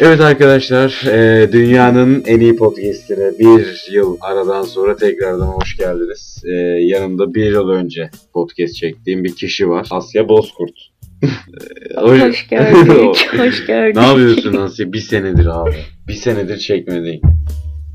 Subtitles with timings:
[0.00, 6.42] Evet arkadaşlar, e, dünyanın en iyi podcastine bir yıl aradan sonra tekrardan hoş geldiniz.
[6.46, 6.50] E,
[6.80, 9.86] yanımda bir yıl önce podcast çektiğim bir kişi var.
[9.90, 10.74] Asya Bozkurt.
[11.22, 13.28] E, Hoş gördük.
[13.38, 13.96] Hoş gördük.
[13.96, 14.92] ne yapıyorsun Asya?
[14.92, 15.76] Bir senedir abi.
[16.08, 17.20] Bir senedir çekmedin.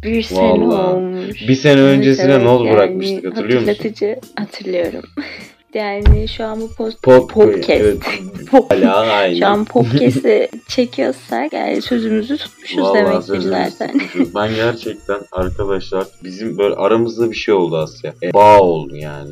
[0.04, 0.96] Bir sene Vallahi.
[0.96, 1.48] olmuş.
[1.48, 3.74] Bir sene öncesine not yani bırakmıştık hatırlıyor musun?
[3.74, 5.04] Hatırlatıcı hatırlıyorum.
[5.74, 7.70] yani şu an bu post Pod, podcast.
[7.70, 7.98] Evet,
[8.52, 9.38] Pop- hala aynı.
[9.38, 14.00] şu an podcast'i çekiyorsak yani sözümüzü tutmuşuz Vallahi demektir zaten.
[14.00, 14.36] tutmuşuz.
[14.36, 18.14] Ben gerçekten arkadaşlar bizim böyle aramızda bir şey oldu Asya.
[18.24, 19.30] E, bağ oldu yani.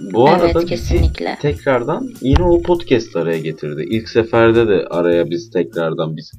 [0.00, 1.38] Bu arada evet bizi kesinlikle.
[1.42, 3.86] tekrardan yine o podcast araya getirdi.
[3.90, 6.32] İlk seferde de araya biz tekrardan biz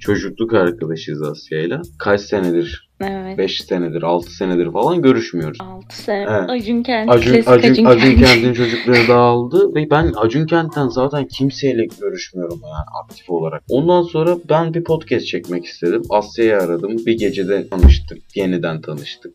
[0.00, 1.82] çocukluk arkadaşız Asya'yla.
[1.98, 2.89] Kaç senedir?
[3.00, 3.38] Evet.
[3.38, 5.58] 5 senedir, 6 senedir falan görüşmüyoruz.
[5.60, 6.26] 6 sene.
[6.30, 6.50] Evet.
[6.50, 7.10] Acun Kent.
[7.10, 8.26] Acun, klasik Acun, Acun, Acun Kent.
[8.26, 13.62] Kent'in çocukları dağıldı ve ben Acun Kent'ten zaten kimseyle görüşmüyorum yani aktif olarak.
[13.68, 16.02] Ondan sonra ben bir podcast çekmek istedim.
[16.10, 16.96] Asya'yı aradım.
[17.06, 18.36] Bir gecede tanıştık.
[18.36, 19.34] Yeniden tanıştık.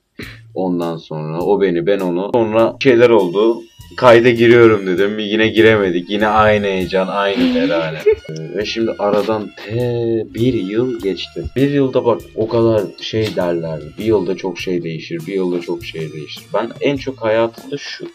[0.56, 2.30] Ondan sonra o beni ben onu.
[2.34, 3.62] Sonra şeyler oldu.
[3.98, 5.20] Kayda giriyorum dedim.
[5.20, 6.10] Yine giremedik.
[6.10, 7.98] Yine aynı heyecan, aynı terane.
[8.30, 11.44] Ee, Ve şimdi aradan te bir yıl geçti.
[11.56, 13.80] Bir yılda bak o kadar şey derler.
[13.98, 15.22] Bir yılda çok şey değişir.
[15.28, 16.44] Bir yılda çok şey değişir.
[16.54, 18.08] Ben en çok hayatımda şu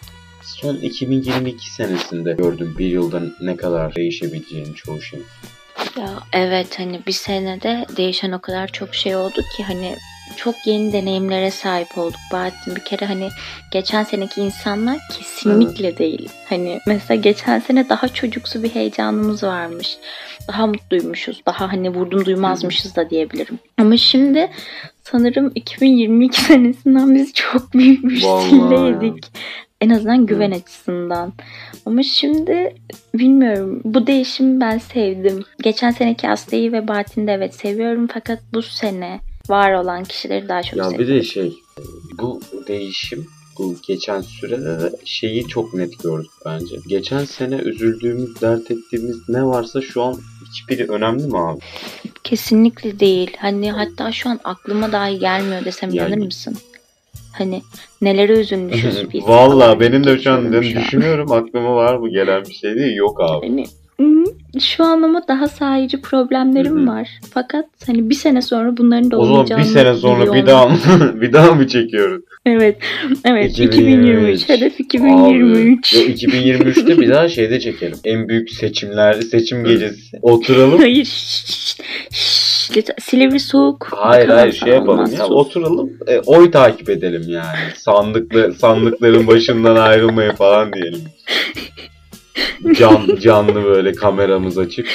[0.42, 5.20] son 2022 senesinde gördüm bir yılda ne kadar değişebileceğini çoğu şey.
[5.98, 9.96] Ya evet hani bir senede değişen o kadar çok şey oldu ki hani
[10.36, 12.76] çok yeni deneyimlere sahip olduk Bahattin.
[12.76, 13.28] Bir kere hani
[13.70, 16.28] geçen seneki insanlar kesinlikle değil.
[16.48, 19.98] Hani mesela geçen sene daha çocuksu bir heyecanımız varmış.
[20.48, 21.42] Daha mutluymuşuz.
[21.46, 23.58] Daha hani vurdum duymazmışız da diyebilirim.
[23.78, 24.50] Ama şimdi
[25.02, 29.24] sanırım 2022 senesinden biz çok büyük bir yedik.
[29.80, 31.32] En azından güven açısından.
[31.86, 32.74] Ama şimdi
[33.14, 33.80] bilmiyorum.
[33.84, 35.44] Bu değişimi ben sevdim.
[35.62, 38.08] Geçen seneki Asya'yı ve Bahattin'i de evet seviyorum.
[38.12, 39.20] Fakat bu sene
[39.50, 41.16] var olan kişileri daha çok Ya bir seviyorum.
[41.16, 41.53] de şey
[42.19, 43.27] bu değişim
[43.59, 46.77] bu geçen sürede de şeyi çok net gördük bence.
[46.88, 50.16] Geçen sene üzüldüğümüz, dert ettiğimiz ne varsa şu an
[50.50, 51.61] hiçbiri önemli mi abi?
[52.25, 53.37] Kesinlikle değil.
[53.38, 56.56] Hani hatta şu an aklıma dahi gelmiyor desem Yani- inanır mısın?
[57.32, 57.62] Hani
[58.03, 59.25] nelere üzülmüşüz biz.
[59.25, 60.84] Falan benim de şu an geçiyorum şu an.
[60.84, 62.97] düşünüyorum aklıma var mı gelen bir şey değil.
[62.97, 63.49] Yok abi.
[63.49, 63.65] Hı,
[64.59, 66.87] şu an ama daha sahici problemlerim Hı hı.
[66.87, 67.09] var.
[67.34, 70.69] Fakat hani bir sene sonra bunların da O zaman olmayacağını bir sene sonra bir daha
[70.69, 70.78] mı
[71.21, 72.22] bir daha mı çekiyoruz?
[72.47, 72.77] Evet.
[73.25, 73.50] Evet.
[73.50, 74.43] 2023.
[74.43, 74.49] 2023.
[74.49, 75.94] Hedef 2023.
[75.94, 77.99] Abi, ve 2023'te bir daha şeyde çekelim.
[78.05, 80.19] En büyük seçimler, seçim gecesi.
[80.22, 80.78] Oturalım.
[80.78, 81.05] Hayır.
[81.05, 81.81] şşş,
[82.11, 82.50] şşş.
[83.00, 83.88] Silivri soğuk.
[83.91, 87.59] Hayır Bakamam hayır şey yapalım olmaz, ya oturalım e, oy takip edelim yani.
[87.77, 91.00] Sandıklı sandıkların başından ayrılmayı falan diyelim.
[92.78, 94.86] Can canlı böyle kameramız açık.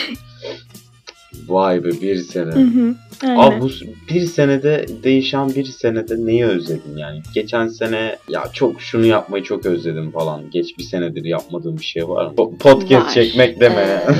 [1.47, 2.51] Vay be bir sene.
[2.51, 2.95] Hı hı.
[3.23, 3.37] Aynen.
[3.37, 3.69] Abi bu
[4.09, 7.21] bir senede değişen bir senede neyi özledin yani?
[7.33, 10.49] Geçen sene ya çok şunu yapmayı çok özledim falan.
[10.49, 12.33] Geç bir senedir yapmadığım bir şey var mı?
[12.37, 13.13] Po- Podcast Var.
[13.13, 14.03] çekmek deme.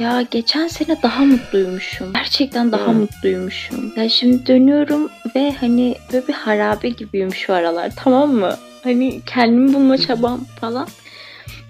[0.00, 2.12] Ee, ya geçen sene daha mutluymuşum.
[2.12, 2.92] Gerçekten daha Hı.
[2.92, 3.92] mutluymuşum.
[3.96, 8.56] Ya şimdi dönüyorum ve hani böyle bir harabe gibiyim şu aralar tamam mı?
[8.84, 10.88] Hani kendimi bulma çabam falan.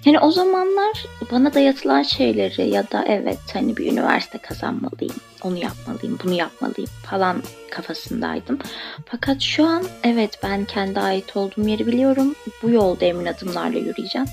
[0.04, 6.18] Yani o zamanlar bana dayatılan şeyleri ya da evet hani bir üniversite kazanmalıyım, onu yapmalıyım,
[6.24, 8.58] bunu yapmalıyım falan kafasındaydım.
[9.06, 12.34] Fakat şu an evet ben kendi ait olduğum yeri biliyorum.
[12.62, 14.28] Bu yolda emin adımlarla yürüyeceğim.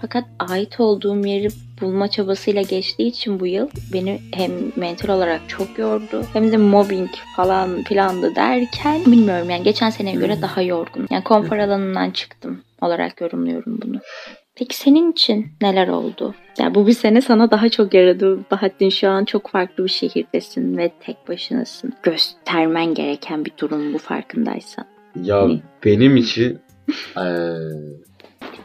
[0.00, 1.48] Fakat ait olduğum yeri
[1.80, 7.10] bulma çabasıyla geçtiği için bu yıl beni hem mental olarak çok yordu hem de mobbing
[7.36, 10.42] falan filandı derken bilmiyorum yani geçen seneye göre Hmm.
[10.42, 11.06] daha yorgun.
[11.10, 14.00] Yani konfor alanından çıktım olarak yorumluyorum bunu.
[14.60, 16.34] Peki senin için neler oldu?
[16.58, 18.38] Yani bu bir sene sana daha çok yaradı.
[18.50, 21.92] Bahattin şu an çok farklı bir şehirdesin ve tek başınasın.
[22.02, 24.84] Göstermen gereken bir durum bu farkındaysan.
[25.22, 25.60] Ya Ne?
[25.84, 26.58] benim için
[27.16, 27.54] eee,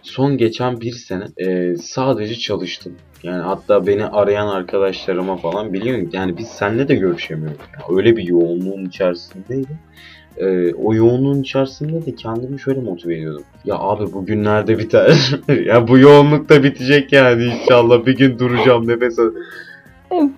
[0.02, 2.96] son geçen bir sene eee, sadece çalıştım.
[3.24, 6.10] Yani hatta beni arayan arkadaşlarıma falan biliyorum.
[6.14, 7.58] Yani biz seninle de görüşemiyoruz.
[7.74, 9.78] Yani öyle bir yoğunluğun içerisindeydim.
[10.40, 13.44] Eee, o yoğunluğun içerisinde de kendimi şöyle motive ediyordum.
[13.66, 15.32] Ya abi bu günlerde biter.
[15.66, 18.06] ya bu yoğunluk da bitecek yani inşallah.
[18.06, 19.32] Bir gün duracağım nefes al-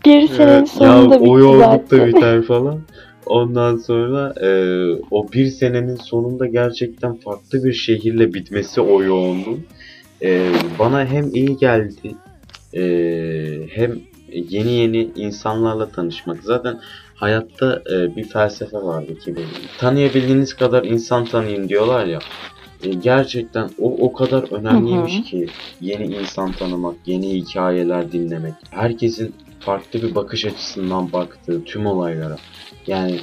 [0.05, 2.79] Bir Evet, ya o yoğunluk da biter falan.
[3.25, 4.49] Ondan sonra e,
[5.11, 9.59] o bir senenin sonunda gerçekten farklı bir şehirle bitmesi o yoğunluğun
[10.23, 12.15] e, bana hem iyi geldi
[12.73, 12.81] e,
[13.69, 13.99] hem
[14.33, 16.43] yeni yeni insanlarla tanışmak.
[16.43, 16.79] Zaten
[17.17, 19.47] Hayatta e, bir felsefe vardı ki benim.
[19.77, 22.19] Tanıyabildiğiniz kadar insan tanıyın diyorlar ya.
[22.83, 25.23] E, gerçekten o o kadar önemliymiş Hı hı.
[25.23, 25.47] ki
[25.81, 28.53] yeni insan tanımak, yeni hikayeler dinlemek.
[28.69, 32.37] Herkesin farklı bir bakış açısından baktığı tüm olaylara.
[32.87, 33.19] Yani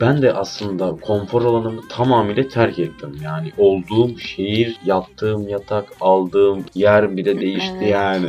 [0.00, 3.16] ben de aslında konfor alanımı tamamıyla terk ettim.
[3.24, 7.92] Yani olduğum şehir, yattığım yatak, aldığım yer bile değişti Evet.
[7.92, 8.26] yani.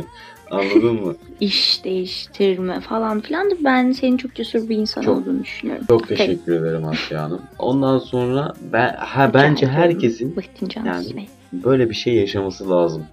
[0.50, 1.16] Anladın mı?
[1.40, 5.84] İş değiştirme falan filan da ben senin çok cesur bir insan Çok- olduğunu düşünüyorum.
[5.88, 7.42] Çok teşekkür ederim Asya Hanım.
[7.58, 10.36] Ondan sonra ben ha bence herkesin
[10.84, 13.06] Yani- böyle bir şey yaşaması lazım.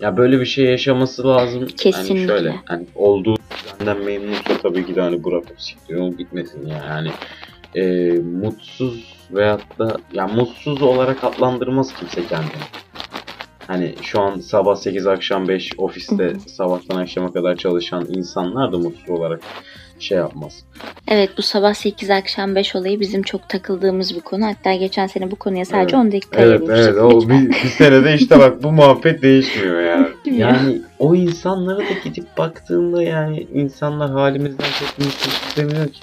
[0.00, 1.60] Ya böyle bir şey yaşaması lazım.
[1.60, 2.26] Hani Kesinlikle.
[2.26, 6.84] şöyle hani olduğu düzenden memnunsa tabii ki de hani bırakıp siktir olup gitmesin ya.
[6.88, 7.10] Yani
[7.74, 12.50] e, mutsuz veyahut da ya mutsuz olarak adlandırmaz kimse kendini.
[13.68, 19.10] Hani şu an sabah 8 akşam 5 ofiste sabahtan akşama kadar çalışan insanlar da mutsuz
[19.10, 19.40] olarak
[19.98, 20.64] şey yapmaz.
[21.08, 24.46] Evet bu sabah 8 akşam 5 olayı bizim çok takıldığımız bir konu.
[24.46, 26.94] Hatta geçen sene bu konuya sadece 10 dakika Evet ayırmıştık.
[26.94, 30.06] evet o bir, bir senede işte bak bu muhabbet değişmiyor yani.
[30.38, 36.00] Yani o insanlara da gidip baktığında yani insanlar halimizden çok mutlu istemiyor ki.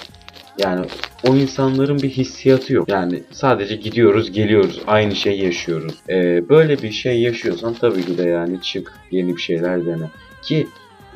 [0.58, 0.86] Yani
[1.28, 2.90] o insanların bir hissiyatı yok.
[2.90, 5.94] Yani sadece gidiyoruz geliyoruz aynı şeyi yaşıyoruz.
[6.10, 10.10] Ee, böyle bir şey yaşıyorsan tabii ki de yani çık yeni bir şeyler dene.
[10.42, 10.68] Ki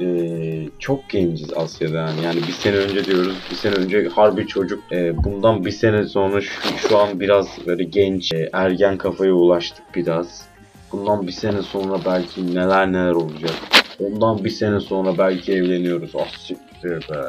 [0.01, 2.25] ee, çok genciz Asya'da yani.
[2.25, 4.83] Yani bir sene önce diyoruz, bir sene önce harbi çocuk.
[4.91, 9.83] Ee, bundan bir sene sonra şu, şu an biraz böyle genç, e, ergen kafaya ulaştık
[9.95, 10.47] biraz.
[10.91, 13.51] Bundan bir sene sonra belki neler neler olacak.
[13.99, 16.11] Ondan bir sene sonra belki evleniyoruz.
[16.15, 17.19] Ah siktir be.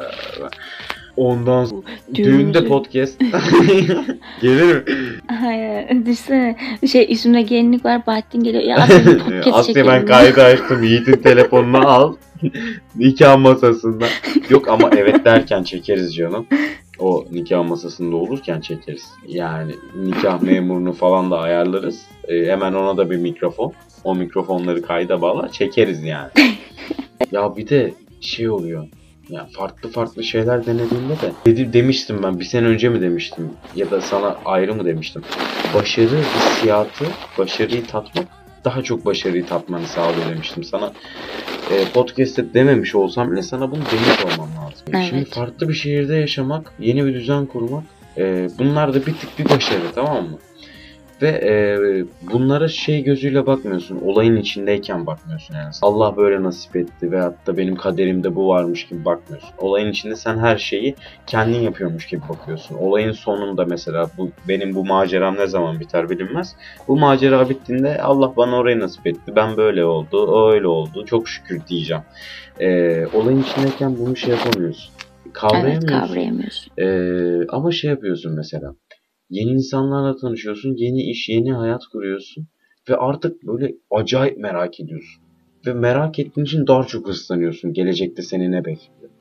[1.17, 1.81] Ondan sonra
[2.15, 3.19] düğünde Düğünde- podcast.
[4.41, 4.83] Gelir mi?
[5.27, 6.55] Hayır, düşünsene.
[6.91, 8.05] Şey üstümde gelinlik var.
[8.07, 8.63] Bahattin geliyor.
[8.63, 10.83] Ya aslında podcast Asya ben kaydı açtım.
[10.83, 12.15] Yiğit'in telefonunu al.
[12.95, 14.05] nikah masasında.
[14.49, 16.47] Yok ama evet derken çekeriz canım.
[16.99, 19.05] O nikah masasında olurken çekeriz.
[19.27, 19.71] Yani
[20.03, 22.01] nikah memurunu falan da ayarlarız.
[22.27, 23.73] Ee, hemen ona da bir mikrofon.
[24.03, 26.29] O mikrofonları kayda bağlar çekeriz yani.
[27.31, 28.87] ya bir de şey oluyor.
[29.29, 33.91] Ya farklı farklı şeyler denediğinde de dedi, demiştim ben bir sene önce mi demiştim ya
[33.91, 35.21] da sana ayrı mı demiştim.
[35.75, 37.05] Başarı hissiyatı,
[37.37, 38.27] başarıyı tatmak
[38.65, 40.93] daha çok başarıyı tatmanı sağlıyor demiştim sana.
[41.71, 44.85] E, podcast'te dememiş olsam bile sana bunu demiş olmam lazım.
[44.93, 45.05] Evet.
[45.09, 47.83] Şimdi farklı bir şehirde yaşamak, yeni bir düzen kurmak
[48.17, 50.37] e, bunlar da bir tık bir başarı tamam mı?
[51.21, 51.53] Ve e,
[52.33, 53.99] bunlara şey gözüyle bakmıyorsun.
[54.05, 55.71] Olayın içindeyken bakmıyorsun yani.
[55.81, 59.49] Allah böyle nasip etti veyahut da benim kaderimde bu varmış gibi bakmıyorsun.
[59.57, 60.95] Olayın içinde sen her şeyi
[61.27, 62.75] kendin yapıyormuş gibi bakıyorsun.
[62.75, 66.55] Olayın sonunda mesela bu benim bu maceram ne zaman biter bilinmez.
[66.87, 69.35] Bu macera bittiğinde Allah bana orayı nasip etti.
[69.35, 71.05] Ben böyle oldu, o öyle oldu.
[71.05, 72.03] Çok şükür diyeceğim.
[72.59, 74.91] E, olayın içindeyken bunu şey yapamıyorsun.
[75.25, 75.87] Evet Kavrayamıyorsun.
[75.87, 76.73] kavrayamıyorsun.
[76.77, 78.73] Ee, ama şey yapıyorsun mesela.
[79.31, 82.47] Yeni insanlarla tanışıyorsun, yeni iş, yeni hayat kuruyorsun
[82.89, 85.23] ve artık böyle acayip merak ediyorsun.
[85.67, 89.11] Ve merak ettiğin için daha çok hırslanıyorsun gelecekte seni ne bekliyor.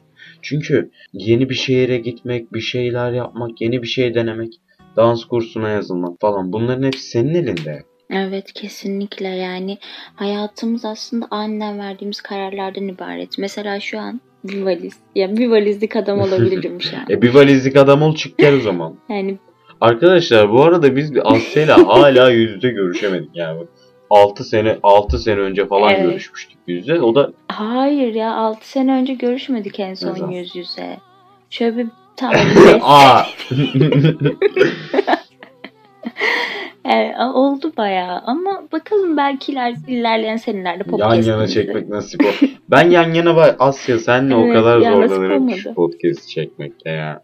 [0.43, 4.53] Çünkü yeni bir şehire gitmek, bir şeyler yapmak, yeni bir şey denemek,
[4.97, 7.83] dans kursuna yazılmak falan bunların hepsi senin elinde.
[8.11, 9.79] Evet kesinlikle yani
[10.15, 13.39] hayatımız aslında aniden verdiğimiz kararlardan ibaret.
[13.39, 14.95] Mesela şu an bir valiz.
[15.15, 17.05] Ya bir valizlik adam olabilirim şu an.
[17.11, 18.97] E bir valizlik adam ol çık gel o zaman.
[19.09, 19.39] Yani
[19.81, 23.61] Arkadaşlar bu arada biz bir Asya'yla hala yüz yüze görüşemedik yani.
[24.11, 26.02] 6 sene 6 sene önce falan Evet.
[26.02, 27.00] görüşmüştük yüz yüze.
[27.00, 30.31] O da hayır ya 6 sene önce görüşmedik en son zaman?
[30.33, 30.97] yüz yüze.
[31.50, 32.33] Şöyle bir tam
[32.83, 33.23] aa
[36.85, 41.31] Evet, oldu bayağı ama bakalım belki iler, ilerleyen senelerde yan podcast'imizde.
[41.31, 42.21] yana çekmek nasip.
[42.71, 46.90] Ben yan yana var Asya senle o Evet, kadar ya nasip zorlanırım şu podcast çekmekte
[46.90, 47.23] ya.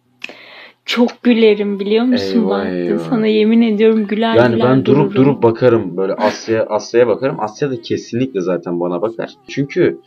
[0.86, 2.70] Çok gülerim biliyor musun Eyvah, Bahattin?
[2.72, 2.98] eyvah.
[2.98, 5.14] Sana yemin ediyorum güler Yani güler ben durup dururum.
[5.14, 7.36] durup bakarım böyle Asya Asya'ya bakarım.
[7.40, 9.30] Asya da kesinlikle zaten bana bakar.
[9.48, 9.98] Çünkü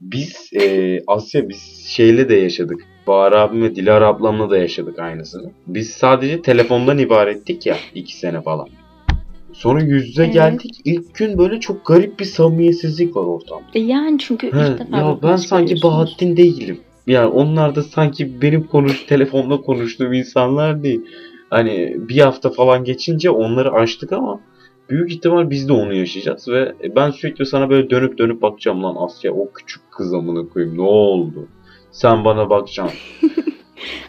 [0.00, 2.80] biz e, Asya biz şeyle de yaşadık.
[3.06, 5.50] Bahar abim ve Dilara ablamla da yaşadık aynısını.
[5.66, 8.68] Biz sadece telefondan ibarettik ya iki sene falan.
[9.52, 10.34] Sonra yüz yüze Evet.
[10.34, 10.70] geldik.
[10.84, 13.64] İlk gün böyle çok garip bir samimiyetsizlik var ortamda.
[13.74, 15.74] E Yani çünkü He, ilk defa ya ben sanki.
[15.82, 16.80] Bahattin değilim.
[17.08, 21.00] Yani onlar da sanki benim konuş telefonda konuştuğum insanlar değil.
[21.50, 24.40] Hani bir hafta falan geçince onları açtık ama
[24.90, 28.96] büyük ihtimal biz de onu yaşayacağız ve ben sürekli sana böyle dönüp dönüp bakacağım lan
[28.98, 31.48] Asya o küçük kız amına koyayım ne oldu?
[31.90, 32.98] Sen bana bakacaksın.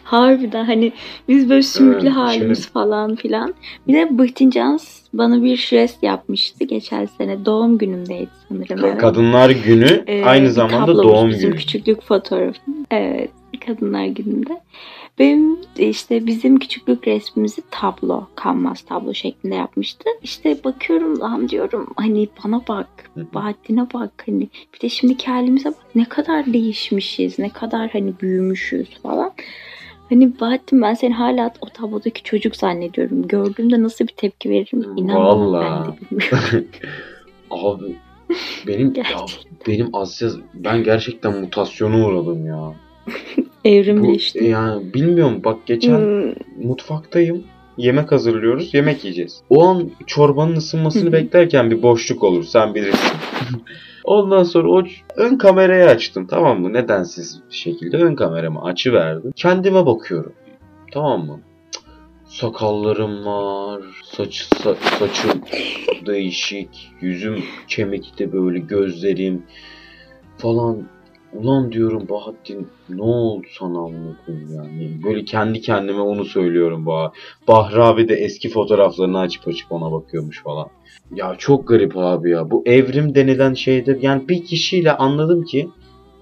[0.04, 0.92] Harbiden hani
[1.28, 3.54] biz böyle sümüklü Evet, halimiz şimdi- falan filan.
[3.88, 7.44] Bir de Bıhtin Cans bana bir jest yapmıştı geçen sene.
[7.44, 8.84] Doğum günümdeydi sanırım.
[8.84, 8.98] evet.
[8.98, 11.58] Kadınlar günü Ee, aynı zamanda doğum bizim günü.
[11.60, 12.58] küçüklük fotoğrafı.
[12.90, 13.30] Evet.
[13.66, 14.60] Kadınlar Günü'nde.
[15.18, 20.04] Benim işte bizim küçüklük resmimizi tablo, kanvas tablo şeklinde yapmıştı.
[20.22, 22.86] İşte bakıyorum lan diyorum hani bana bak,
[23.34, 28.88] Bahattin'e bak hani bir de şimdiki halimize bak ne kadar değişmişiz, ne kadar hani büyümüşüz
[29.02, 29.32] falan.
[30.10, 33.28] Hani Bahattin ben seni hala o tablodaki çocuk zannediyorum.
[33.28, 35.88] Gördüğümde nasıl bir tepki veririm ben Vallahi.
[35.88, 36.66] de bilmiyorum.
[37.50, 37.96] Abi
[38.66, 39.04] benim ya,
[39.66, 42.72] benim Asya ben gerçekten mutasyona uğradım ya.
[43.64, 44.44] Bu Evrimleşti.
[44.44, 46.32] yani bilmiyorum bak geçen Hmm,
[46.68, 47.44] mutfaktayım.
[47.80, 48.74] Yemek hazırlıyoruz.
[48.74, 49.42] Yemek yiyeceğiz.
[49.50, 52.44] O an çorbanın ısınmasını beklerken bir boşluk olur.
[52.44, 53.16] Sen bilirsin.
[54.04, 54.82] Ondan sonra o
[55.16, 56.72] ön kamerayı açtım tamam mı?
[56.72, 59.32] Nedensiz bir şekilde ön kameramı açıverdim.
[59.36, 60.32] Kendime bakıyorum.
[60.92, 61.40] Tamam mı?
[62.26, 63.82] Sakallarım var.
[64.04, 65.42] Saç, sa- saçım
[66.06, 66.90] değişik.
[67.00, 69.42] Yüzüm kemikli böyle gözlerim
[70.38, 70.82] falan.
[71.34, 74.90] Ulan diyorum Bahattin ne oldu sana amına koyayım yani.
[75.04, 77.12] Böyle kendi kendime onu söylüyorum Bah.
[77.48, 80.68] Bahri abi de eski fotoğraflarını açıp açıp ona bakıyormuş falan.
[81.14, 82.50] Ya çok garip abi ya.
[82.50, 85.68] Bu evrim denilen şeyde yani bir kişiyle anladım ki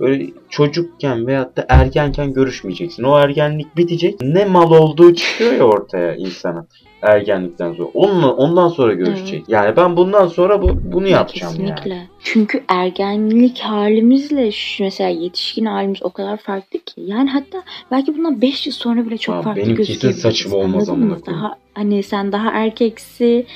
[0.01, 3.03] böyle çocukken veyahut da ergenken görüşmeyeceksin.
[3.03, 4.21] O ergenlik bitecek.
[4.21, 6.67] Ne mal olduğu çıkıyor ya ortaya insana
[7.03, 7.89] ergenlikten sonra.
[7.95, 9.45] Onunla, ondan sonra görüşecek.
[9.49, 11.75] Yani ben bundan sonra bu, bunu yapacağım yani.
[11.75, 12.07] Kesinlikle.
[12.23, 16.95] Çünkü ergenlik halimizle şu mesela yetişkin halimiz o kadar farklı ki.
[16.97, 20.23] Yani hatta belki bundan 5 yıl sonra bile çok Abi farklı benim kesin gözükebiliriz.
[20.23, 21.23] saçım olmaz koyayım.
[21.27, 23.47] Daha hani sen daha erkeksi,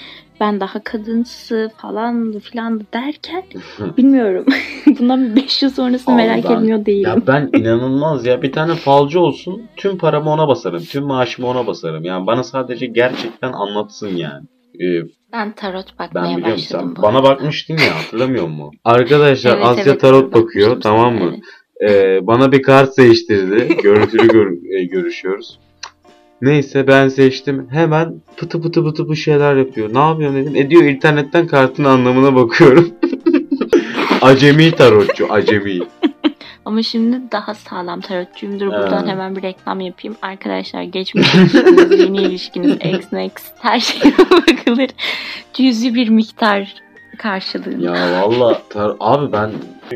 [0.43, 3.43] ben daha kadınsı falan filan derken
[3.97, 4.47] bilmiyorum.
[4.99, 7.11] bundan 5 yıl sonrasını Abi merak ben- etmiyor değilim.
[7.11, 8.43] Ya ben inanılmaz ya.
[8.43, 9.63] Bir tane falcı olsun.
[9.77, 10.83] Tüm paramı ona basarım.
[10.83, 12.05] Tüm maaşımı ona basarım.
[12.05, 14.45] Yani bana sadece gerçekten anlatsın yani.
[14.81, 18.71] Ee, Ben tarot ben bakmaya biliyorum başladım sen bana bakmıştın ya hatırlamıyor musun?
[18.85, 21.21] Arkadaşlar Evet, Asya evet, tarot bakıyor tamam mı?
[21.33, 21.41] evet.
[21.91, 23.77] Ee, bana bir kart seçtirdi.
[23.83, 25.59] Görüntülü gör- e, görüşüyoruz.
[26.43, 27.69] Neyse ben seçtim.
[27.71, 29.95] Hemen pıtı pıtı pıtı bu şeyler yapıyor.
[29.95, 30.57] Ne yapıyorsun dedim.
[30.57, 32.91] E diyor internetten kartın anlamına bakıyorum.
[34.23, 35.79] acemi tarotçu acemi.
[36.65, 38.67] Ama şimdi daha sağlam tarotçuyumdur.
[38.67, 39.07] Buradan Ha.
[39.07, 40.17] hemen bir reklam yapayım.
[40.23, 44.91] Arkadaşlar geçmiş ilişkiniz, yeni ilişkiniz, ex next her şeye bakılır.
[45.55, 46.75] Cüzi bir miktar
[47.19, 47.97] karşılığında.
[47.97, 49.51] Ya valla tar- abi ben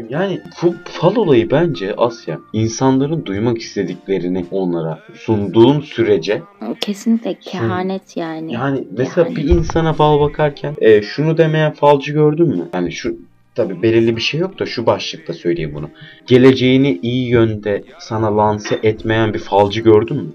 [0.09, 6.43] yani bu fal olayı bence Asya insanların duymak istediklerini onlara sunduğun sürece
[6.81, 8.53] Kesinlikle kehanet yani.
[8.53, 9.37] yani mesela Yani.
[9.37, 12.69] bir insana fal bakarken e, şunu demeyen falcı gördün mü?
[12.75, 13.17] Yani şu
[13.55, 15.91] tabi belirli bir şey yok da şu başlıkta söyleyeyim bunu.
[16.27, 20.29] Geleceğini iyi yönde sana lanse etmeyen bir falcı gördün mü?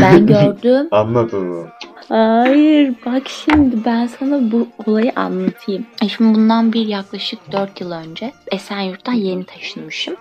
[0.00, 0.88] Ben gördüm.
[0.92, 1.68] Mı?
[2.08, 5.86] Hayır bak şimdi ben sana bu olayı anlatayım.
[6.02, 10.16] E Şimdi bundan bir yaklaşık 4 yıl önce Esenyurt'tan yeni taşınmışım.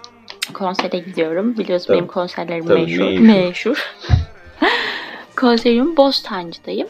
[0.53, 1.57] Konsere gidiyorum.
[1.57, 1.97] Biliyorsun Tabii.
[1.97, 3.03] benim konserlerim Tabii, meşhur.
[3.03, 3.21] meşhur.
[3.21, 3.93] Meşhur.
[5.35, 6.87] Konserim Bostancı'dayım.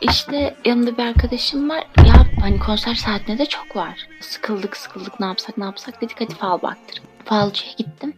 [0.00, 1.84] İşte yanımda bir arkadaşım var.
[1.98, 4.08] Ya hani konser saatine de çok var.
[4.20, 7.02] Sıkıldık sıkıldık ne yapsak ne yapsak dedik hadi fal baktır.
[7.24, 8.14] Falcıya gittim.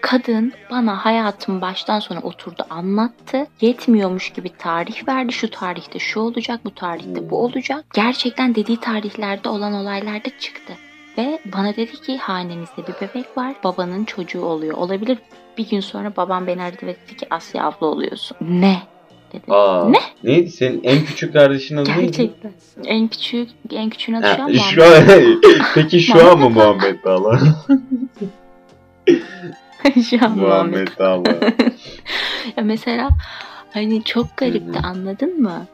[0.00, 3.46] Kadın bana hayatım baştan sona oturdu anlattı.
[3.60, 5.32] Yetmiyormuş gibi tarih verdi.
[5.32, 7.84] Şu tarihte şu olacak, bu tarihte bu olacak.
[7.94, 10.72] Gerçekten dediği tarihlerde olan olaylar da çıktı.
[11.18, 13.54] Ve bana dedi ki hanenizde bir bebek var.
[13.64, 14.76] Babanın çocuğu oluyor.
[14.76, 15.18] Olabilir.
[15.58, 18.36] Bir gün sonra babam beni aradı ve dedi ki Asya abla oluyorsun.
[18.40, 18.82] Ne?
[19.32, 19.52] Dedi.
[19.52, 19.98] Aa, Ne?
[20.24, 22.02] Neydi senin en küçük kardeşin adı neydi?
[22.02, 22.52] Gerçekten.
[22.84, 25.40] En küçük, en küçüğün adı şu Ha, an şu an,
[25.74, 27.40] peki şu an mı Muhammed Muhammed Dağlar?
[30.20, 30.88] An Muhammed.
[30.98, 31.42] Muhammed.
[32.56, 33.08] Ya mesela
[33.72, 35.66] hani çok garipti anladın mı?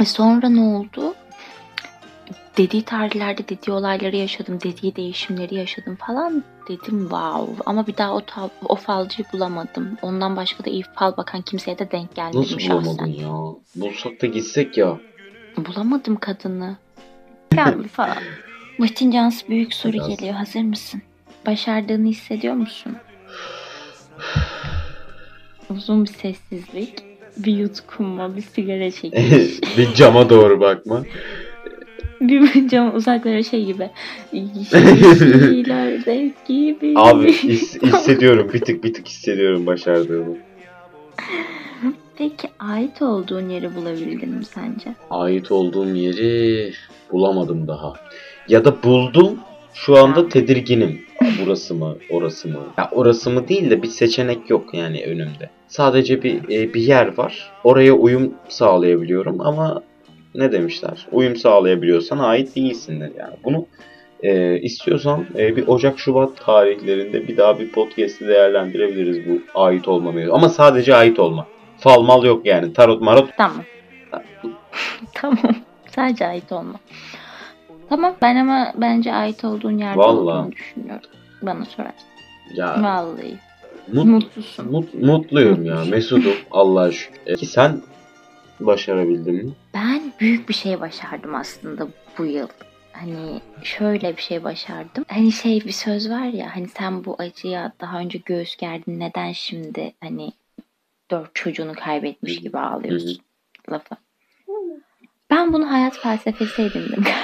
[0.00, 1.14] E sonra ne oldu?
[2.56, 7.62] Dediği tarihlerde dediği olayları yaşadım, dediği değişimleri yaşadım falan dedim wow.
[7.66, 8.20] Ama bir daha o,
[8.68, 9.96] o falcıyı bulamadım.
[10.02, 12.84] Ondan başka da iyi fal bakan kimseye de denk gelmedim Nasıl şahsen.
[12.84, 13.54] bulamadın ya?
[13.76, 14.98] Bulsak da gitsek ya.
[15.56, 16.76] Bulamadım kadını.
[17.54, 18.16] Geldi falan.
[18.78, 20.08] Metin Cansı büyük soru Biraz.
[20.08, 20.34] geliyor.
[20.34, 21.02] Hazır mısın?
[21.46, 22.96] Başardığını hissediyor musun?
[25.70, 26.92] Uzun bir sessizlik.
[27.36, 29.60] Bir yutkunma, bir sigara çekiş.
[29.78, 31.04] bir cama doğru bakma.
[32.20, 33.90] bir cam uzaklara şey gibi.
[34.32, 36.94] Yeşillerde gibi.
[36.96, 38.50] Abi his- hissediyorum.
[38.54, 40.36] Bir tık bir tık hissediyorum başardığımı.
[42.18, 44.94] Peki ait olduğun yeri bulabildin mi sence?
[45.10, 46.72] Ait olduğum yeri
[47.12, 47.92] bulamadım daha.
[48.48, 49.38] Ya da buldum.
[49.74, 51.00] Şu anda tedirginim.
[51.44, 52.58] Burası mı, orası mı?
[52.78, 55.50] Ya orası mı değil de bir seçenek yok yani önümde.
[55.68, 57.52] Sadece bir e, bir yer var.
[57.64, 59.82] Oraya uyum sağlayabiliyorum ama
[60.34, 61.06] ne demişler?
[61.12, 63.34] Uyum sağlayabiliyorsan ait değilsindir yani.
[63.44, 63.66] Bunu
[64.22, 70.12] Ee, istiyorsan e, bir Ocak Şubat tarihlerinde bir daha bir podcast'i değerlendirebiliriz bu ait olma
[70.12, 70.34] mevzu.
[70.34, 71.46] Ama sadece ait olma.
[71.78, 72.72] Fal mal yok yani.
[72.72, 73.30] Tarot marot.
[73.36, 73.64] Tamam.
[75.14, 75.38] tamam.
[75.96, 76.80] Sadece ait olma.
[77.90, 80.38] Tamam ben ama bence ait olduğun yerde Vallahi.
[80.38, 81.10] olduğunu düşünüyorum.
[81.42, 82.08] Bana sorarsın.
[82.54, 83.38] Ya Vallahi.
[83.92, 84.70] mut, Mutlusun.
[84.70, 85.84] mut, mutluyum ya.
[85.84, 86.34] Mesudum.
[86.50, 87.36] Allah'a şükür.
[87.36, 87.80] Ki sen
[88.60, 89.52] başarabildin mi?
[89.74, 92.48] Ben büyük bir şey başardım aslında bu yıl.
[92.92, 95.04] Hani şöyle bir şey başardım.
[95.08, 99.32] Hani şey bir söz var ya hani sen bu acıya daha önce göğüs gerdin neden
[99.32, 100.32] şimdi hani
[101.10, 103.18] dört çocuğunu kaybetmiş gibi ağlıyorsun
[103.72, 103.94] lafı.
[105.30, 107.04] Ben bunu hayat felsefesi edindim.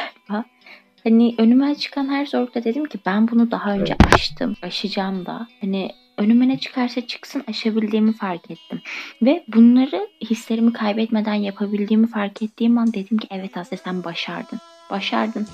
[1.07, 4.57] Hani önüme çıkan her zorlukta dedim ki ben bunu daha önce aştım.
[4.63, 5.47] Aşacağım da.
[5.61, 8.81] Hani önüme ne çıkarsa çıksın aşabildiğimi fark ettim.
[9.23, 14.59] Ve bunları hislerimi kaybetmeden yapabildiğimi fark ettiğim an dedim ki evet Asya sen başardın.
[14.91, 15.47] Başardın.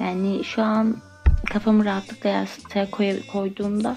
[0.00, 0.96] Yani şu an
[1.52, 3.96] kafamı rahatlıkla yastığa koy- koyduğumda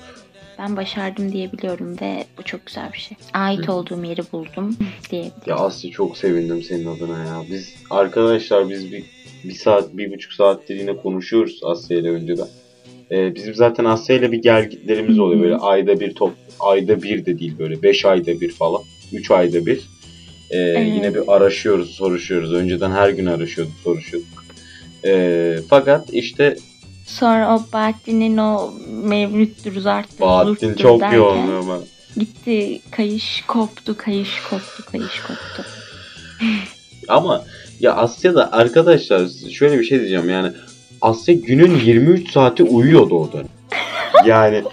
[0.59, 3.17] ben başardım diyebiliyorum ve bu çok güzel bir şey.
[3.33, 4.77] Ait olduğum yeri buldum
[5.09, 5.41] diyebilirim.
[5.45, 7.43] Ya Aslı çok sevindim senin adına ya.
[7.51, 9.03] Biz arkadaşlar biz bir,
[9.43, 12.47] bir saat, bir buçuk saattir yine konuşuyoruz Asya ile önceden.
[13.11, 15.23] Ee, bizim zaten Asya ile bir gelgitlerimiz Hı hı.
[15.23, 15.41] oluyor.
[15.41, 17.81] Böyle ayda bir top, ayda bir de değil böyle.
[17.83, 18.81] Beş ayda bir falan.
[19.13, 19.81] Üç ayda bir.
[20.49, 20.57] Ee,
[20.95, 22.53] Yine bir araşıyoruz, soruşuyoruz.
[22.53, 24.45] Önceden her gün araşıyorduk, soruşuyorduk.
[25.05, 26.55] Ee, fakat işte
[27.07, 31.79] Sonra o Bahattin'in o mevlüttür, zarttır, Bahattin çok derken yoğun ama.
[32.17, 35.65] Gitti kayış koptu, kayış koptu, kayış koptu.
[37.07, 37.45] Ama
[37.81, 40.51] ya Asya'da arkadaşlar şöyle bir şey diyeceğim yani
[41.01, 43.47] Asya günün 23 saati uyuyordu o dönem.
[44.25, 44.63] Yani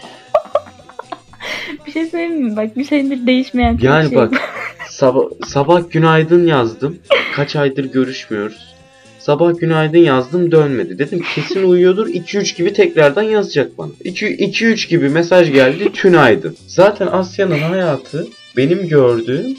[1.87, 2.57] Bir şey söyleyeyim mi?
[2.57, 4.19] Bak bir senedir değişmeyen tek yani şey.
[4.19, 4.33] bak
[4.91, 6.99] sabah, sabah günaydın yazdım.
[7.37, 8.75] Kaç aydır görüşmüyoruz.
[9.19, 10.99] Sabah günaydın yazdım dönmedi.
[10.99, 12.07] Dedim kesin uyuyordur.
[12.09, 13.91] 2-3 gibi tekrardan yazacak bana.
[14.05, 15.93] 2-3 gibi mesaj geldi.
[15.93, 16.57] Tünaydın.
[16.67, 19.57] Zaten Asya'nın hayatı benim gördüğüm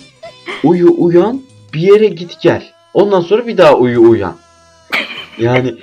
[0.64, 1.42] uyu uyan
[1.74, 2.64] bir yere git gel.
[2.94, 4.36] Ondan sonra bir daha uyu uyan.
[5.38, 5.76] Yani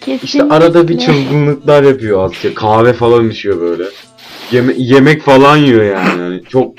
[0.00, 0.26] Kesinlikle.
[0.26, 2.54] İşte arada bir çılgınlıklar yapıyor Asya.
[2.54, 3.84] Kahve falan içiyor böyle.
[4.52, 6.20] Yeme- yemek falan yiyor yani.
[6.20, 6.74] yani çok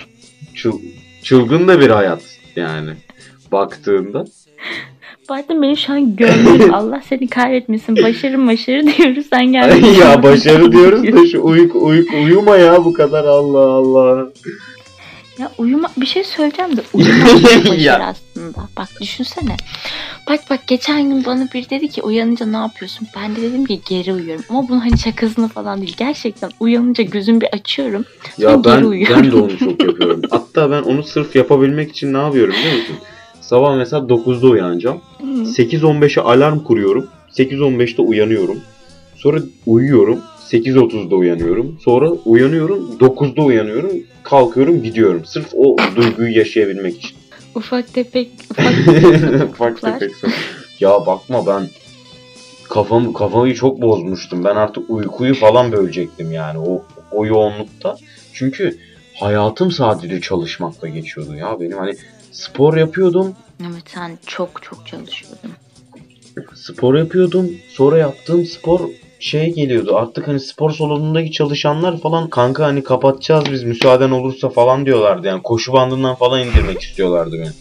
[0.55, 0.81] çıl-
[1.23, 2.21] çılgın da bir hayat
[2.55, 2.89] yani
[3.51, 4.25] baktığında.
[5.29, 6.69] Bahattin beni şu an gömdün.
[6.73, 7.95] Allah seni kahretmesin.
[7.95, 9.25] Başarı başarı diyoruz.
[9.29, 9.85] Sen geldin.
[9.85, 14.27] ya başarı diyoruz da şu uyku, uyku uyuma ya bu kadar Allah Allah.
[15.39, 17.93] Ya uyuma bir şey söyleyeceğim de başarı Ya.
[17.95, 18.32] aslında.
[18.77, 19.57] Bak düşünsene.
[20.29, 23.07] Bak bak geçen gün bana biri dedi ki uyanınca ne yapıyorsun?
[23.15, 24.43] Ben de dedim ki geri uyuyorum.
[24.49, 25.95] Ama bunun hani şakasını falan değil.
[25.97, 28.05] Gerçekten uyanınca gözümü bir açıyorum.
[28.37, 30.21] Ya Ben geri ben de onu çok yapıyorum.
[30.31, 32.95] Hatta ben onu sırf yapabilmek için ne yapıyorum biliyor musun?
[33.41, 35.01] Sabah mesela 9'da uyanacağım.
[35.23, 37.07] 8.15'e alarm kuruyorum.
[37.37, 38.59] 8.15'te uyanıyorum.
[39.15, 40.19] Sonra uyuyorum.
[40.51, 41.77] 8.30'da uyanıyorum.
[41.83, 42.97] Sonra uyanıyorum.
[42.99, 43.91] 9'da uyanıyorum.
[44.23, 45.25] Kalkıyorum gidiyorum.
[45.25, 47.17] Sırf o duyguyu yaşayabilmek için.
[47.55, 49.05] Ufak tefek ufak tefek
[49.43, 49.99] Ufak sapıklıklar.
[49.99, 50.35] tefek sapık.
[50.79, 51.67] Ya bakma ben
[52.69, 54.43] kafam kafayı çok bozmuştum.
[54.43, 57.97] Ben artık uykuyu falan bölecektim yani o o yoğunlukta.
[58.33, 58.77] Çünkü
[59.19, 61.93] hayatım sadece çalışmakla geçiyordu ya benim hani
[62.31, 63.35] spor yapıyordum.
[63.61, 65.51] Evet sen çok çok çalışıyordun.
[66.55, 67.51] spor yapıyordum.
[67.69, 68.79] Sonra yaptığım spor
[69.23, 69.95] şey geliyordu.
[69.95, 75.27] Artık hani spor salonundaki çalışanlar falan kanka hani kapatacağız biz müsaaden olursa falan diyorlardı.
[75.27, 77.51] Yani koşu bandından falan indirmek istiyorlardı beni.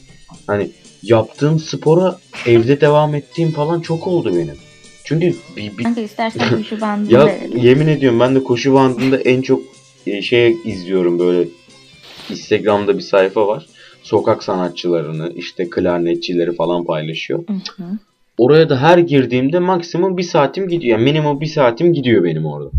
[0.47, 0.71] Hani
[1.03, 4.57] yaptığım spora evde devam ettiğim falan çok oldu benim.
[5.05, 7.59] Çünkü bir, bir Kanka istersen koşu bandını ya verelim.
[7.59, 9.63] yemin ediyorum ben de koşu bandında en çok
[10.07, 11.49] e, şey izliyorum böyle
[12.31, 13.67] Instagram'da bir sayfa var.
[14.03, 17.45] Sokak sanatçılarını işte klarnetçileri falan paylaşıyor.
[17.49, 17.99] Hı hı.
[18.39, 20.99] Oraya da her girdiğimde maksimum bir saatim gidiyor.
[20.99, 22.71] Yani minimum bir saatim gidiyor benim orada.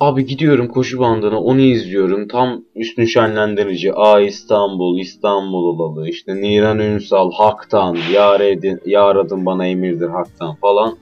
[0.00, 2.28] Abi gidiyorum koşu bandına onu izliyorum.
[2.28, 3.92] Tam üstün şenlendirici.
[3.94, 6.08] A İstanbul, İstanbul olalı.
[6.08, 7.96] işte Niran Ünsal, Hak'tan.
[8.12, 10.96] Yar, edin, yar adım bana emirdir Hak'tan falan.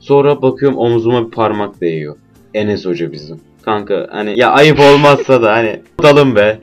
[0.00, 2.16] Sonra bakıyorum omzuma bir parmak değiyor.
[2.54, 3.40] Enes Hoca bizim.
[3.62, 6.58] Kanka hani ya ayıp olmazsa da hani kapatalım be.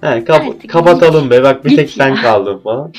[0.00, 1.42] He, kap- kapatalım be.
[1.42, 2.92] Bak bir tek sen kaldın falan.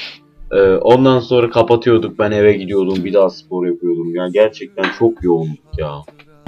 [0.52, 2.20] Ee, ondan sonra kapatıyorduk.
[2.20, 3.06] Ben eve gidiyordum.
[3.06, 4.16] Bir daha spor yapıyordum.
[4.16, 5.92] Ya gerçekten çok yoğunduk ya.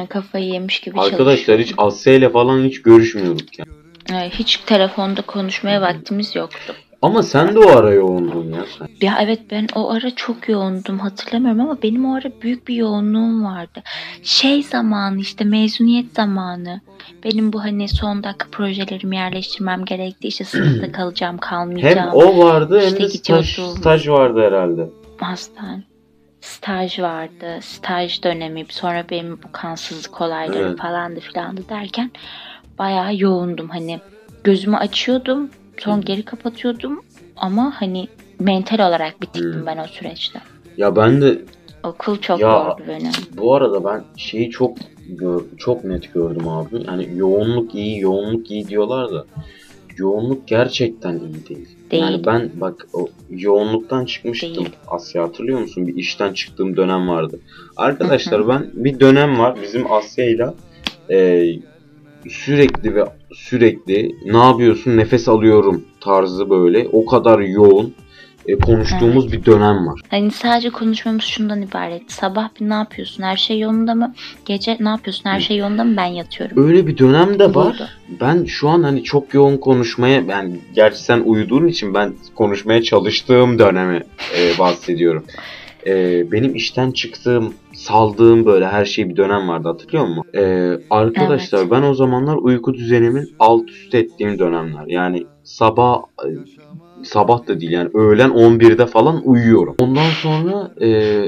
[0.09, 3.65] Kafayı yemiş gibi Arkadaşlar hiç Asya ile falan hiç görüşmüyorduk ya.
[4.11, 6.75] Ee, Hiç telefonda konuşmaya vaktimiz yoktu.
[7.01, 8.87] Ama sen de o ara yoğundun ya sen.
[9.01, 13.43] Ya evet ben o ara çok yoğundum hatırlamıyorum ama benim o ara büyük bir yoğunluğum
[13.43, 13.83] vardı.
[14.23, 16.81] Şey zamanı işte mezuniyet zamanı.
[17.23, 20.27] Benim bu hani son dakika projelerimi yerleştirmem gerekti.
[20.27, 22.09] İşte sınıfta kalacağım Hem kalmayacağım.
[22.13, 24.89] o vardı hem İşte de staj, staj vardı herhalde.
[25.17, 25.83] Hastane.
[26.41, 27.57] staj vardı.
[27.61, 30.79] Staj dönemi sonra benim bu kansızlık olayları Evet.
[30.79, 32.11] falandı filandı derken
[32.79, 33.69] bayağı yoğundum.
[33.69, 33.99] Hani
[34.43, 35.49] gözümü açıyordum
[35.81, 37.01] sonra geri kapatıyordum
[37.37, 38.07] ama hani
[38.39, 39.65] mental olarak bitiktim Hmm.
[39.65, 40.39] ben o süreçte.
[40.77, 41.37] Ya ben de
[41.83, 43.09] Okul çok Ya, yordu beni.
[43.37, 44.77] bu arada ben şeyi çok
[45.09, 46.83] gör- çok net gördüm abi.
[46.87, 49.25] Yani yoğunluk iyi, yoğunluk iyi diyorlar da
[49.97, 51.75] yoğunluk gerçekten iyi değil.
[51.91, 52.23] Yani Değil.
[52.25, 54.55] ben bak o yoğunluktan çıkmıştım.
[54.55, 54.69] Değil.
[54.87, 55.87] Asya hatırlıyor musun?
[55.87, 57.39] Bir işten çıktığım dönem vardı.
[57.77, 60.53] Arkadaşlar ben bir dönem var bizim Asya'yla
[61.09, 61.45] e,
[62.29, 67.93] sürekli ve sürekli ne yapıyorsun nefes alıyorum tarzı böyle o kadar yoğun
[68.47, 70.01] e, konuştuğumuz bir dönem var.
[70.09, 72.11] Hani sadece konuşmamız şundan ibaret.
[72.11, 73.23] Sabah bir ne yapıyorsun?
[73.23, 74.13] Her şey yolunda mı?
[74.45, 75.29] Gece ne yapıyorsun?
[75.29, 75.97] Her şey yolunda mı?
[75.97, 76.67] Ben yatıyorum.
[76.67, 77.73] Öyle bir dönem de var.
[77.73, 77.87] Oldu.
[78.21, 83.59] Ben şu an hani çok yoğun konuşmaya ben gerçi sen uyuduğun için ben konuşmaya çalıştığım
[83.59, 84.03] dönemi
[84.37, 85.25] e, bahsediyorum.
[85.87, 90.23] E, benim işten çıktığım, saldığım böyle her şey bir dönem vardı hatırlıyor musun?
[90.37, 91.71] E, arkadaşlar Evet.
[91.71, 94.83] ben o zamanlar uyku düzenimin alt üst ettiğim dönemler.
[94.87, 96.29] Yani sabah e,
[97.03, 99.75] sabah da değil yani öğlen 11'de falan uyuyorum.
[99.79, 101.21] Ondan sonra e,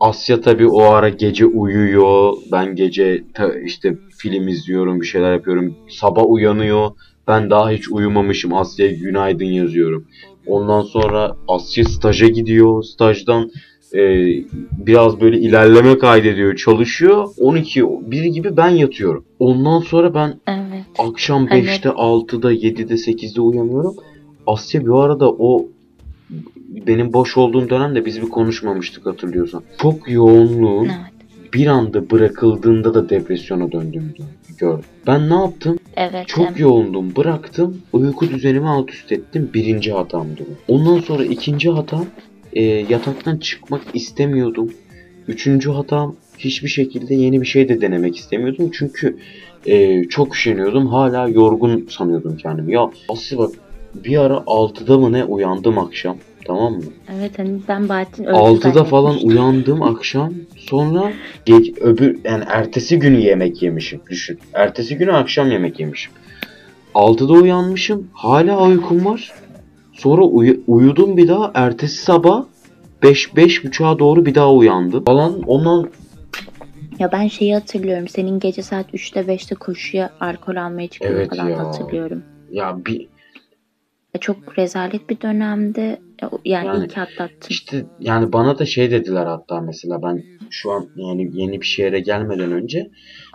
[0.00, 2.32] Asya tabii o ara gece uyuyor.
[2.52, 3.24] Ben gece
[3.64, 5.76] işte film izliyorum, bir şeyler yapıyorum.
[5.88, 6.90] Sabah uyanıyor.
[7.28, 8.54] Ben daha hiç uyumamışım.
[8.54, 10.06] Asya'ya günaydın yazıyorum.
[10.46, 12.82] Ondan sonra Asya staja gidiyor.
[12.82, 13.50] Stajdan
[13.94, 14.00] e,
[14.86, 17.28] biraz böyle ilerleme kaydediyor, çalışıyor.
[17.40, 19.24] 12 1 gibi ben yatıyorum.
[19.38, 20.84] Ondan sonra ben Evet.
[20.98, 23.94] akşam Hani- 5'te, 6'da, 7'de, 8'de uyanıyorum.
[24.46, 25.66] Asya bir arada o
[26.86, 29.62] benim boş olduğum dönemde biz bir konuşmamıştık hatırlıyorsan.
[29.78, 31.52] Çok yoğunluğun Evet.
[31.54, 34.12] bir anda bırakıldığında da depresyona döndüğümü
[34.58, 34.84] gördüm.
[35.06, 35.78] Ben ne yaptım?
[35.96, 36.28] Evet.
[36.28, 37.16] Çok em- yoğundum.
[37.16, 37.76] Bıraktım.
[37.92, 39.50] Uyku düzenimi alt üst ettim.
[39.54, 40.72] Birinci hatamdı bu.
[40.74, 42.04] Ondan sonra ikinci hatam
[42.52, 44.72] e, yataktan çıkmak istemiyordum.
[45.28, 48.70] Üçüncü hatam hiçbir şekilde yeni bir şey de denemek istemiyordum.
[48.74, 49.16] Çünkü
[49.66, 50.86] e, çok üşeniyordum.
[50.86, 52.72] Hala yorgun sanıyordum kendimi.
[52.72, 53.50] Ya Aslı bak
[53.94, 56.16] bir ara 6'da mı ne uyandım akşam.
[56.44, 56.82] Tamam mı?
[57.18, 60.34] Evet hani ben Bahattin öldü 6'da falan uyandım akşam.
[60.56, 61.12] Sonra
[61.44, 64.00] geç, öbür yani ertesi günü yemek yemişim.
[64.10, 64.38] Düşün.
[64.52, 66.12] Ertesi günü akşam yemek yemişim.
[66.94, 68.08] 6'da uyanmışım.
[68.12, 69.32] Hala uykum var.
[69.92, 71.50] Sonra uyu- uyudum bir daha.
[71.54, 72.44] Ertesi sabah
[73.02, 75.04] 5 beş buçuğa doğru bir daha uyandım.
[75.04, 75.90] Falan ondan
[76.98, 78.08] Ya ben şeyi hatırlıyorum.
[78.08, 81.58] Senin gece saat 3'te 5'te koşuya alkol almaya çıkıyor Evet falan ya.
[81.58, 82.22] hatırlıyorum.
[82.50, 83.00] ya bir
[84.14, 86.00] Ya çok rezalet bir dönemde.
[86.22, 87.48] Ya- Yani, Yani iyi ki atlattın.
[87.48, 92.00] işte yani bana da şey dediler hatta mesela ben şu an yani yeni bir şehre
[92.00, 92.90] gelmeden önce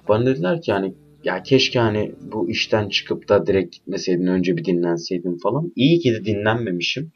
[0.07, 0.93] bana dediler ki yani
[1.27, 5.71] ya keşke hani bu işten çıkıp da direkt gitmeseydin önce bir dinlenseydin falan.
[5.75, 7.11] İyi ki de dinlenmemişim.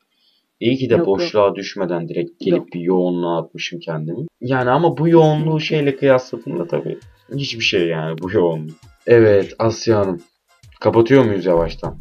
[0.59, 1.07] İyi ki de Yok, yok.
[1.07, 2.73] boşluğa düşmeden direkt gelip Yok.
[2.73, 4.25] bir yoğunluğa atmışım kendimi.
[4.41, 6.97] Yani ama bu yoğunluğu şeyle kıyasladığımda tabii
[7.35, 8.75] hiçbir şey yani bu yoğunluk.
[9.07, 10.21] Evet Asya Hanım.
[10.79, 11.97] Kapatıyor muyuz yavaştan?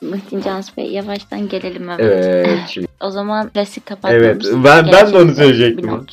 [0.00, 2.24] Muhittin Cansu Bey yavaştan gelelim evet.
[2.24, 2.58] Evet.
[2.68, 4.24] Şimdi, O zaman klasik kapatmamız.
[4.24, 4.64] evet.
[4.64, 6.06] Ben ben de onu söyleyecektim.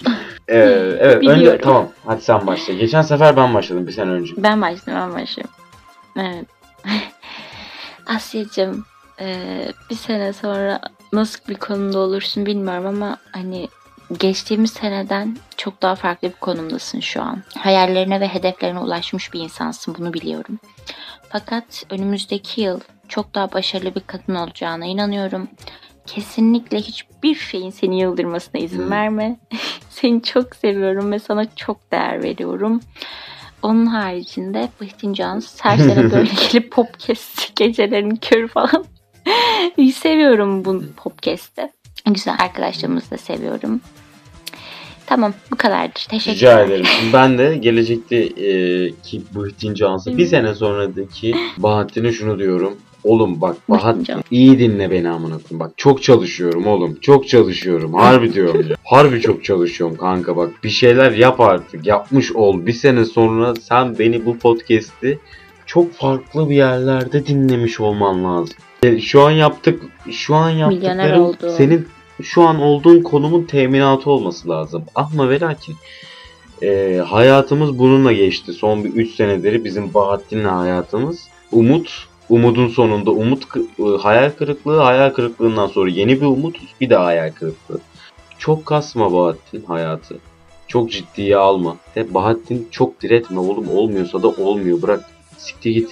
[0.50, 0.56] Not.
[0.58, 1.60] Evet, evet önce Biliyorum.
[1.64, 1.90] tamam.
[2.06, 2.74] Hadi sen başla.
[2.74, 4.34] Geçen sefer ben başladım bir sene önce.
[4.38, 5.52] Ben başlayayım, ben başlayayım.
[6.18, 6.46] Evet.
[8.06, 8.86] Asya'cığım,
[9.20, 10.82] eee, bir sene sonra
[11.14, 13.68] nasıl bir konumda olursun bilmiyorum ama hani
[14.20, 17.44] geçtiğimiz seneden çok daha farklı bir konumdasın şu an.
[17.58, 20.60] Hayallerine ve hedeflerine ulaşmış bir insansın, bunu biliyorum.
[21.30, 25.48] Fakat önümüzdeki yıl çok daha başarılı bir kadın olacağına inanıyorum.
[26.06, 28.92] Kesinlikle hiçbir şeyin seni yıldırmasına izin Hmm.
[28.92, 29.40] verme.
[29.90, 32.82] Seni çok seviyorum ve sana çok değer veriyorum.
[33.62, 38.86] Onun haricinde Bıhtin Cansu her sene böyle gelip podcast gecelerin körü falan.
[39.96, 41.72] seviyorum bu podcast'i.
[42.06, 43.82] Güzel arkadaşlarımızı da seviyorum.
[45.06, 46.06] Tamam bu kadardır.
[46.10, 46.36] Teşekkürler.
[46.36, 46.86] Rica ederim.
[47.14, 52.78] Ben de gelecekte e, ki Bahattin Cansı bir sene sonraki Bahattin'e şunu diyorum.
[53.06, 53.56] Oğlum bak
[54.04, 54.24] Cansu.
[54.32, 55.60] iyi dinle beni amına koyayım.
[55.60, 56.98] Bak çok çalışıyorum oğlum.
[57.02, 57.94] Çok çalışıyorum.
[57.94, 58.76] Harbi diyorum ya.
[58.84, 60.52] Harbi çok çalışıyorum kanka bak.
[60.64, 61.86] Bir şeyler yap artık.
[61.88, 62.66] Yapmış ol.
[62.66, 65.20] Bir sene sonra sen beni bu podcast'i
[65.66, 68.56] çok farklı bir yerlerde dinlemiş olman lazım.
[68.84, 71.54] E, Şu an yaptık şu an Milyoner yaptıklarım oldu.
[71.58, 71.88] senin
[72.24, 74.84] şu an olduğun konumun teminatı olması lazım.
[74.96, 75.76] Ama ve lakin
[76.64, 78.54] e, hayatımız bununla geçti.
[78.54, 81.20] Son bir 3 senedir bizim Bahattin'le hayatımız.
[81.52, 83.44] Umut, umudun sonunda umut
[83.80, 87.80] e, hayal kırıklığı, hayal kırıklığından sonra yeni bir umut, bir daha hayal kırıklığı.
[88.38, 90.18] Çok kasma Bahattin hayatı.
[90.68, 91.78] Çok ciddiye alma.
[91.94, 95.06] Hep Bahattin çok diretme oğlum olmuyorsa da olmuyor bırak.
[95.38, 95.90] Siktir git.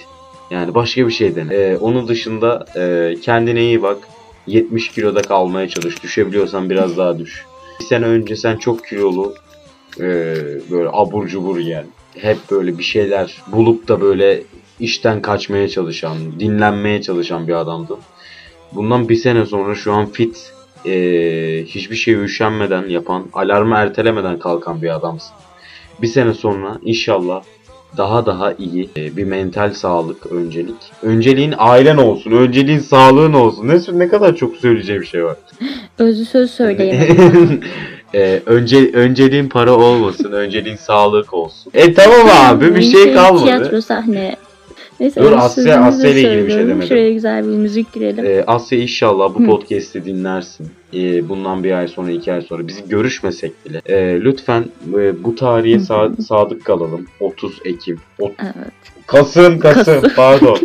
[0.50, 1.54] Yani başka bir şey dene.
[1.54, 3.98] E, onun dışında e, kendine iyi bak.
[4.46, 6.02] 70 kiloda kalmaya çalış.
[6.02, 7.44] Düşebiliyorsan biraz daha düş.
[7.80, 9.34] Bir sene önce sen çok kilolu
[10.00, 10.04] e,
[10.70, 14.42] böyle abur cubur yiyen hep böyle bir şeyler bulup da böyle
[14.80, 17.98] işten kaçmaya çalışan, dinlenmeye çalışan bir adamdın.
[18.72, 20.52] Bundan bir sene sonra şu an fit,
[20.86, 20.92] e,
[21.66, 25.32] hiçbir şeye üşenmeden yapan, alarmı ertelemeden kalkan bir adamsın.
[26.02, 27.42] Bir sene sonra inşallah
[27.96, 30.92] daha daha iyi e, bir mental sağlık öncelik.
[31.02, 33.68] Önceliğin ailen olsun, önceliğin sağlığın olsun.
[33.68, 35.36] Ne, ne kadar çok söyleyeceğim bir şey var.
[35.98, 37.60] Özlü söz söyleyemedim.
[38.14, 41.72] Ee, önce önceliğin para olmasın, önceliğin sağlık olsun.
[41.74, 43.44] E tamam abi bir şey kalmadı.
[43.44, 44.36] Tiyatro sahne.
[45.00, 46.82] Neyse, Dur, Asya- Asya ile ilgili bir şey demedim.
[46.88, 48.24] Şuraya güzel bir müzik girelim.
[48.26, 49.46] Ee, Asya inşallah bu Hı.
[49.46, 50.66] podcast'i dinlersin.
[50.94, 52.68] Ee, bundan bir ay sonra, iki ay sonra.
[52.68, 53.82] Bizi görüşmesek bile.
[53.86, 57.06] Ee, lütfen e, bu tarihe sa- sadık kalalım.
[57.20, 57.98] 30 Ekim.
[58.20, 58.72] O- Evet.
[59.06, 60.10] Kasım, Kasım, Kasım.
[60.16, 60.58] pardon.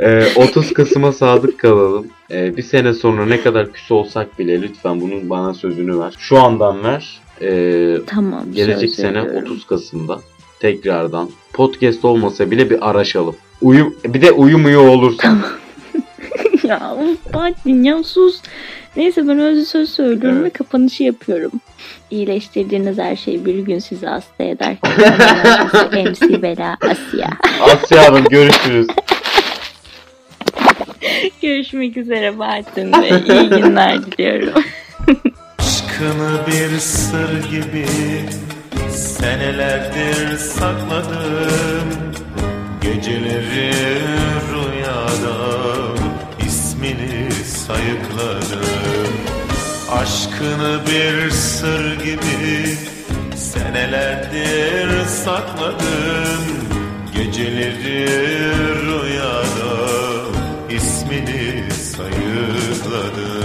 [0.00, 2.06] Ee, 30 Kasım'a sadık kalalım.
[2.30, 6.14] Ee, bir sene sonra ne kadar küs olsak bile lütfen bunun bana sözünü ver.
[6.18, 7.20] Şu andan ver.
[7.42, 8.44] Ee, Tamam.
[8.54, 9.42] Gelecek sene veriyorum.
[9.52, 10.20] 30 Kasım'da
[10.64, 13.36] tekrardan podcast olmasa bile bir araşalım.
[13.62, 15.22] Uyum bir de uyum üye olursa.
[15.22, 15.42] Tamam.
[16.62, 16.96] ya
[17.34, 18.40] Bahattin ya sus.
[18.96, 20.46] Neyse ben özlü söz söylüyorum Evet.
[20.46, 21.52] ve kapanışı yapıyorum.
[22.10, 24.76] İyileştirdiğiniz her şey bir gün sizi hasta eder.
[25.92, 27.30] MC Bela Asya.
[27.60, 28.86] Asya Hanım görüşürüz.
[31.42, 33.10] Görüşmek üzere Bahattin Bey.
[33.28, 34.62] İyi günler diliyorum.
[35.58, 37.86] Aşkını bir sır gibi
[38.94, 41.88] senelerdir sakladım
[42.80, 43.72] Geceleri
[44.52, 45.36] rüyada
[46.46, 49.14] ismini sayıkladım.
[49.90, 52.76] Aşkını bir sır gibi
[53.36, 56.44] senelerdir sakladım
[57.16, 58.08] Geceleri
[58.86, 59.74] rüyada
[60.70, 63.44] ismini sayıkladım